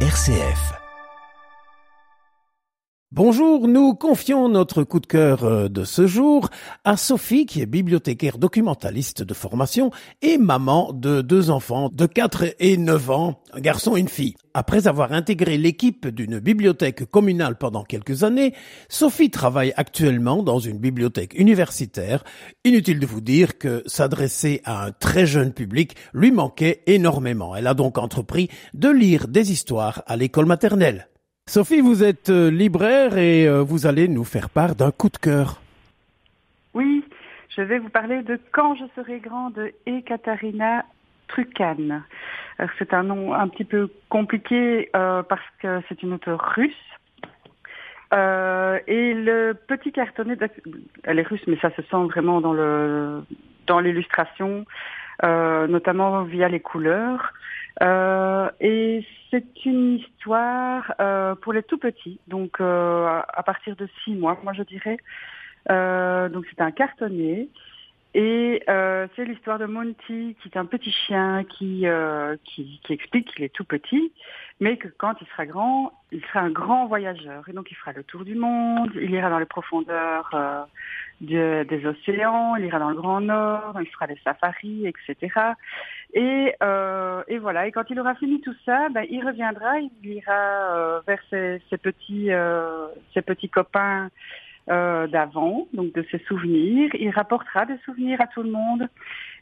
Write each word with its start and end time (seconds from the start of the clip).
RCF. 0.00 0.85
Bonjour, 3.16 3.66
nous 3.66 3.94
confions 3.94 4.46
notre 4.50 4.84
coup 4.84 5.00
de 5.00 5.06
cœur 5.06 5.42
euh, 5.42 5.68
de 5.70 5.84
ce 5.84 6.06
jour 6.06 6.50
à 6.84 6.98
Sophie 6.98 7.46
qui 7.46 7.62
est 7.62 7.66
bibliothécaire 7.66 8.36
documentaliste 8.36 9.22
de 9.22 9.32
formation 9.32 9.90
et 10.20 10.36
maman 10.36 10.92
de 10.92 11.22
deux 11.22 11.48
enfants 11.48 11.88
de 11.90 12.04
4 12.04 12.56
et 12.60 12.76
9 12.76 13.10
ans, 13.10 13.40
un 13.54 13.60
garçon 13.60 13.96
et 13.96 14.00
une 14.00 14.10
fille. 14.10 14.34
Après 14.52 14.86
avoir 14.86 15.12
intégré 15.12 15.56
l'équipe 15.56 16.06
d'une 16.06 16.40
bibliothèque 16.40 17.06
communale 17.06 17.56
pendant 17.56 17.84
quelques 17.84 18.22
années, 18.22 18.52
Sophie 18.90 19.30
travaille 19.30 19.72
actuellement 19.78 20.42
dans 20.42 20.58
une 20.58 20.76
bibliothèque 20.76 21.32
universitaire. 21.38 22.22
Inutile 22.64 23.00
de 23.00 23.06
vous 23.06 23.22
dire 23.22 23.56
que 23.56 23.82
s'adresser 23.86 24.60
à 24.66 24.84
un 24.84 24.92
très 24.92 25.24
jeune 25.24 25.54
public 25.54 25.96
lui 26.12 26.32
manquait 26.32 26.82
énormément. 26.86 27.56
Elle 27.56 27.66
a 27.66 27.72
donc 27.72 27.96
entrepris 27.96 28.50
de 28.74 28.90
lire 28.90 29.26
des 29.26 29.52
histoires 29.52 30.02
à 30.06 30.16
l'école 30.16 30.44
maternelle. 30.44 31.08
Sophie, 31.48 31.80
vous 31.80 32.02
êtes 32.02 32.28
euh, 32.28 32.50
libraire 32.50 33.16
et 33.18 33.46
euh, 33.46 33.62
vous 33.62 33.86
allez 33.86 34.08
nous 34.08 34.24
faire 34.24 34.50
part 34.50 34.74
d'un 34.74 34.90
coup 34.90 35.08
de 35.08 35.16
cœur. 35.16 35.60
Oui, 36.74 37.04
je 37.56 37.62
vais 37.62 37.78
vous 37.78 37.88
parler 37.88 38.22
de 38.22 38.36
Quand 38.50 38.74
je 38.74 38.84
serai 38.96 39.20
grand 39.20 39.50
de 39.50 39.72
Ekaterina 39.86 40.84
Trukan. 41.28 42.02
C'est 42.78 42.92
un 42.92 43.04
nom 43.04 43.32
un 43.32 43.46
petit 43.46 43.64
peu 43.64 43.88
compliqué 44.08 44.90
euh, 44.96 45.22
parce 45.22 45.44
que 45.62 45.80
c'est 45.88 46.02
une 46.02 46.14
auteure 46.14 46.54
russe. 46.56 46.74
Euh, 48.12 48.80
et 48.88 49.14
le 49.14 49.52
petit 49.52 49.92
cartonnet, 49.92 50.36
elle 51.04 51.18
est 51.20 51.28
russe, 51.28 51.42
mais 51.46 51.58
ça 51.62 51.70
se 51.76 51.82
sent 51.82 52.04
vraiment 52.10 52.40
dans 52.40 52.54
le 52.54 53.22
dans 53.68 53.78
l'illustration, 53.78 54.64
euh, 55.24 55.68
notamment 55.68 56.24
via 56.24 56.48
les 56.48 56.60
couleurs. 56.60 57.32
Euh, 57.82 58.48
et 58.60 59.04
c'est 59.36 59.66
une 59.66 59.96
histoire 59.96 60.94
euh, 61.00 61.34
pour 61.34 61.52
les 61.52 61.62
tout 61.62 61.78
petits, 61.78 62.18
donc 62.26 62.60
euh, 62.60 63.20
à 63.28 63.42
partir 63.42 63.76
de 63.76 63.88
six 64.02 64.14
mois, 64.14 64.38
moi 64.42 64.52
je 64.54 64.62
dirais. 64.62 64.96
Euh, 65.70 66.28
donc 66.28 66.46
c'est 66.48 66.60
un 66.62 66.70
cartonnier. 66.70 67.50
Et 68.18 68.62
euh, 68.70 69.06
c'est 69.14 69.26
l'histoire 69.26 69.58
de 69.58 69.66
Monty, 69.66 70.36
qui 70.40 70.48
est 70.48 70.56
un 70.56 70.64
petit 70.64 70.90
chien 70.90 71.44
qui, 71.44 71.84
qui, 72.44 72.80
qui 72.82 72.92
explique 72.92 73.34
qu'il 73.34 73.44
est 73.44 73.52
tout 73.52 73.64
petit, 73.64 74.10
mais 74.58 74.78
que 74.78 74.88
quand 74.88 75.14
il 75.20 75.26
sera 75.26 75.44
grand, 75.44 75.92
il 76.12 76.22
sera 76.22 76.40
un 76.40 76.50
grand 76.50 76.86
voyageur. 76.86 77.46
Et 77.48 77.52
donc 77.52 77.70
il 77.70 77.74
fera 77.74 77.92
le 77.92 78.04
tour 78.04 78.24
du 78.24 78.34
monde, 78.34 78.90
il 78.94 79.10
ira 79.10 79.28
dans 79.28 79.38
les 79.38 79.44
profondeurs 79.44 80.34
de, 81.20 81.64
des 81.68 81.86
océans, 81.86 82.56
il 82.56 82.66
ira 82.66 82.78
dans 82.78 82.90
le 82.90 82.96
Grand 82.96 83.20
Nord, 83.20 83.76
il 83.80 83.88
fera 83.88 84.06
des 84.06 84.18
safaris, 84.24 84.86
etc. 84.86 85.54
Et, 86.14 86.54
euh, 86.62 87.22
et 87.28 87.38
voilà. 87.38 87.66
Et 87.66 87.72
quand 87.72 87.88
il 87.90 87.98
aura 87.98 88.14
fini 88.14 88.40
tout 88.40 88.54
ça, 88.64 88.88
ben, 88.90 89.04
il 89.10 89.24
reviendra, 89.24 89.78
il 89.78 89.90
ira 90.02 90.32
euh, 90.32 91.00
vers 91.06 91.20
ses, 91.30 91.60
ses 91.70 91.78
petits, 91.78 92.32
euh, 92.32 92.88
ses 93.14 93.22
petits 93.22 93.48
copains 93.48 94.10
euh, 94.68 95.06
d'avant, 95.06 95.68
donc 95.72 95.92
de 95.92 96.04
ses 96.10 96.18
souvenirs. 96.26 96.90
Il 96.98 97.10
rapportera 97.10 97.66
des 97.66 97.78
souvenirs 97.84 98.20
à 98.20 98.26
tout 98.26 98.42
le 98.42 98.50
monde. 98.50 98.88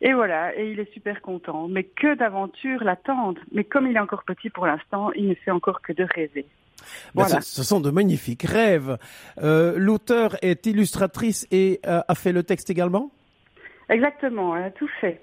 Et 0.00 0.12
voilà, 0.12 0.56
et 0.58 0.72
il 0.72 0.80
est 0.80 0.92
super 0.92 1.22
content. 1.22 1.68
Mais 1.68 1.84
que 1.84 2.14
d'aventures 2.14 2.82
l'attendent. 2.82 3.38
Mais 3.52 3.64
comme 3.64 3.86
il 3.86 3.96
est 3.96 4.00
encore 4.00 4.24
petit 4.24 4.50
pour 4.50 4.66
l'instant, 4.66 5.12
il 5.12 5.28
ne 5.28 5.34
fait 5.34 5.50
encore 5.50 5.80
que 5.80 5.92
de 5.92 6.04
rêver. 6.04 6.46
Ben, 7.14 7.24
voilà. 7.24 7.40
ce, 7.40 7.56
ce, 7.56 7.62
sont 7.62 7.80
de 7.80 7.90
magnifiques 7.90 8.42
rêves. 8.42 8.98
Euh, 9.38 9.74
L'auteur 9.76 10.36
est 10.42 10.66
illustratrice 10.66 11.46
et 11.50 11.80
euh, 11.86 12.00
a 12.06 12.14
fait 12.14 12.32
le 12.32 12.42
texte 12.42 12.70
également? 12.70 13.10
Exactement, 13.88 14.56
elle 14.56 14.64
a 14.64 14.70
tout 14.70 14.88
fait. 15.00 15.20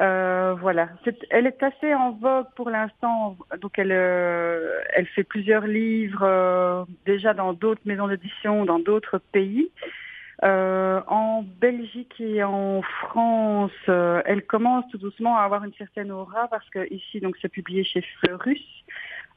Euh, 0.00 0.56
voilà, 0.60 0.88
elle 1.30 1.46
est 1.46 1.62
assez 1.62 1.94
en 1.94 2.12
vogue 2.12 2.46
pour 2.56 2.70
l'instant. 2.70 3.36
Donc 3.60 3.78
elle, 3.78 3.92
euh, 3.92 4.80
fait 5.14 5.22
plusieurs 5.22 5.66
livres 5.66 6.22
euh, 6.22 6.84
déjà 7.06 7.32
dans 7.32 7.52
d'autres 7.52 7.82
maisons 7.84 8.08
d'édition, 8.08 8.64
dans 8.64 8.78
d'autres 8.78 9.18
pays. 9.18 9.70
En 10.42 11.42
Belgique 11.60 12.20
et 12.20 12.42
en 12.44 12.82
France, 12.82 13.70
elle 13.86 14.44
commence 14.46 14.84
tout 14.90 14.98
doucement 14.98 15.38
à 15.38 15.42
avoir 15.42 15.64
une 15.64 15.72
certaine 15.74 16.10
aura 16.10 16.48
parce 16.48 16.68
que 16.68 16.92
ici, 16.92 17.20
donc, 17.20 17.36
c'est 17.40 17.48
publié 17.48 17.82
chez 17.82 18.02
Fleurus. 18.02 18.84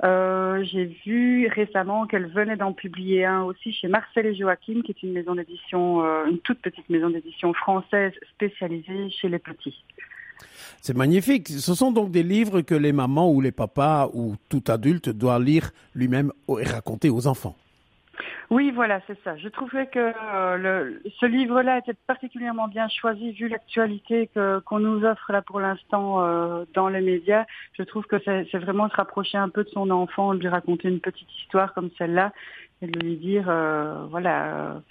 J'ai 0.04 0.86
vu 1.06 1.48
récemment 1.48 2.08
qu'elle 2.08 2.28
venait 2.28 2.58
d'en 2.58 2.74
publier 2.74 3.24
un 3.24 3.44
aussi 3.44 3.72
chez 3.72 3.88
Marcel 3.88 4.26
et 4.26 4.36
Joachim, 4.36 4.82
qui 4.84 4.92
est 4.92 5.04
une 5.04 5.14
maison 5.14 5.36
d'édition, 5.36 6.04
une 6.26 6.40
toute 6.40 6.62
petite 6.62 6.90
maison 6.90 7.10
d'édition 7.10 7.54
française 7.54 8.12
spécialisée 8.34 9.10
chez 9.12 9.30
les 9.30 9.40
petits. 9.40 9.82
C'est 10.82 10.96
magnifique. 10.96 11.48
Ce 11.50 11.74
sont 11.74 11.92
donc 11.92 12.12
des 12.12 12.24
livres 12.24 12.62
que 12.62 12.76
les 12.76 12.94
mamans 12.94 13.32
ou 13.32 13.42
les 13.42 13.52
papas 13.52 14.10
ou 14.14 14.36
tout 14.50 14.64
adulte 14.68 15.10
doit 15.10 15.40
lire 15.40 15.72
lui-même 15.96 16.32
et 16.60 16.64
raconter 16.64 17.10
aux 17.10 17.28
enfants. 17.28 17.56
Oui, 18.50 18.72
voilà, 18.72 19.02
c'est 19.08 19.22
ça. 19.26 19.36
Je 19.36 19.50
trouvais 19.50 19.88
que 19.88 20.00
euh, 20.00 20.94
ce 21.20 21.26
livre-là 21.26 21.80
était 21.80 21.96
particulièrement 22.08 22.70
bien 22.70 22.88
choisi 22.88 23.34
vu 23.34 23.50
l'actualité 23.50 24.30
qu'on 24.64 24.80
nous 24.80 25.04
offre 25.04 25.34
là 25.34 25.42
pour 25.42 25.60
l'instant 25.60 26.24
euh, 26.24 26.64
dans 26.74 26.88
les 26.88 27.02
médias. 27.02 27.46
Je 27.74 27.84
trouve 27.84 28.06
que 28.06 28.16
c'est 28.24 28.58
vraiment 28.58 28.88
se 28.90 28.96
rapprocher 28.96 29.38
un 29.38 29.50
peu 29.50 29.66
de 29.66 29.70
son 29.70 29.90
enfant, 29.90 30.32
lui 30.32 30.48
raconter 30.48 30.88
une 30.88 31.02
petite 31.02 31.28
histoire 31.42 31.74
comme 31.74 31.90
celle-là 31.98 32.32
et 32.82 32.88
lui 32.88 33.18
dire, 33.18 33.48
euh, 33.50 34.06
voilà, 34.10 34.82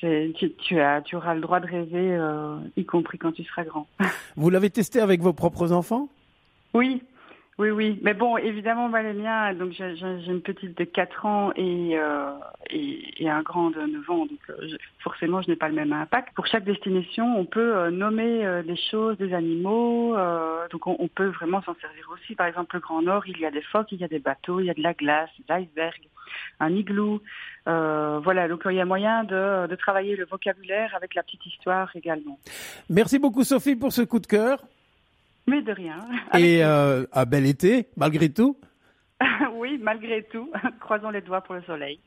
tu, 0.00 0.52
tu, 0.52 0.80
as, 0.80 1.02
tu 1.02 1.16
auras 1.16 1.34
le 1.34 1.40
droit 1.40 1.60
de 1.60 1.66
rêver, 1.66 2.12
euh, 2.12 2.58
y 2.76 2.84
compris 2.84 3.18
quand 3.18 3.32
tu 3.32 3.44
seras 3.44 3.64
grand. 3.64 3.86
Vous 4.36 4.50
l'avez 4.50 4.70
testé 4.70 5.00
avec 5.00 5.20
vos 5.20 5.32
propres 5.32 5.72
enfants? 5.72 6.08
Oui, 6.74 7.02
oui, 7.58 7.70
oui. 7.70 7.98
Mais 8.02 8.14
bon, 8.14 8.36
évidemment, 8.36 8.88
bah, 8.88 9.02
les 9.02 9.14
miens, 9.14 9.52
donc 9.52 9.72
j'ai 9.72 9.94
une 10.26 10.42
petite 10.42 10.78
de 10.78 10.84
4 10.84 11.26
ans 11.26 11.52
et, 11.56 11.98
euh, 11.98 12.30
et, 12.70 13.24
et, 13.24 13.28
un 13.28 13.42
grand 13.42 13.70
de 13.70 13.80
9 13.80 14.10
ans, 14.10 14.26
donc 14.26 14.38
euh, 14.50 14.76
forcément, 15.00 15.42
je 15.42 15.48
n'ai 15.48 15.56
pas 15.56 15.68
le 15.68 15.74
même 15.74 15.92
impact. 15.92 16.32
Pour 16.34 16.46
chaque 16.46 16.62
destination, 16.62 17.36
on 17.36 17.44
peut 17.44 17.76
euh, 17.76 17.90
nommer 17.90 18.46
euh, 18.46 18.62
des 18.62 18.76
choses, 18.76 19.18
des 19.18 19.34
animaux, 19.34 20.16
euh, 20.16 20.68
donc 20.70 20.86
on, 20.86 20.94
on 21.00 21.08
peut 21.08 21.26
vraiment 21.26 21.60
s'en 21.62 21.74
servir 21.80 22.08
aussi. 22.12 22.36
Par 22.36 22.46
exemple, 22.46 22.76
le 22.76 22.80
Grand 22.80 23.02
Nord, 23.02 23.26
il 23.26 23.38
y 23.40 23.44
a 23.44 23.50
des 23.50 23.62
phoques, 23.62 23.90
il 23.90 23.98
y 23.98 24.04
a 24.04 24.08
des 24.08 24.20
bateaux, 24.20 24.60
il 24.60 24.66
y 24.66 24.70
a 24.70 24.74
de 24.74 24.82
la 24.82 24.94
glace, 24.94 25.30
des 25.48 25.54
icebergs, 25.62 26.08
un 26.60 26.72
igloo. 26.72 27.20
Euh, 27.66 28.20
voilà, 28.22 28.46
donc 28.46 28.62
il 28.66 28.76
y 28.76 28.80
a 28.80 28.84
moyen 28.84 29.24
de, 29.24 29.66
de 29.66 29.74
travailler 29.74 30.14
le 30.14 30.26
vocabulaire 30.26 30.94
avec 30.94 31.16
la 31.16 31.24
petite 31.24 31.44
histoire 31.46 31.90
également. 31.96 32.38
Merci 32.88 33.18
beaucoup 33.18 33.42
Sophie 33.42 33.74
pour 33.74 33.92
ce 33.92 34.02
coup 34.02 34.20
de 34.20 34.28
cœur. 34.28 34.62
Mais 35.48 35.62
de 35.62 35.72
rien. 35.72 35.96
Et 36.36 36.62
euh, 36.62 37.06
un 37.12 37.24
bel 37.24 37.46
été, 37.46 37.88
malgré 37.96 38.28
tout 38.28 38.56
Oui, 39.54 39.78
malgré 39.82 40.22
tout. 40.24 40.50
Croisons 40.80 41.10
les 41.10 41.22
doigts 41.22 41.40
pour 41.40 41.54
le 41.54 41.62
soleil. 41.62 42.00